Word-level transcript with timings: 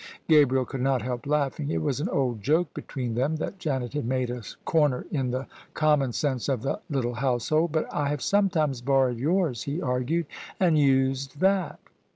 Gabriel 0.27 0.65
could 0.65 0.81
not 0.81 1.03
help 1.03 1.27
laughing. 1.27 1.69
It 1.69 1.83
was 1.83 1.99
an 1.99 2.09
old 2.09 2.41
joke 2.41 2.73
between 2.73 3.13
them 3.13 3.35
that 3.35 3.59
Janet 3.59 3.93
had 3.93 4.07
made" 4.07 4.31
a 4.31 4.41
comer" 4.65 5.05
in 5.11 5.29
the 5.29 5.45
com 5.75 5.99
mon 5.99 6.11
sense 6.11 6.49
of 6.49 6.63
the 6.63 6.79
little 6.89 7.13
household." 7.13 7.71
But 7.73 7.85
I 7.93 8.09
have 8.09 8.23
sometimes 8.23 8.81
borrowed 8.81 9.19
yours," 9.19 9.61
he 9.61 9.79
argued," 9.79 10.25
and 10.59 10.75
used 10.75 11.39
that." 11.41 11.79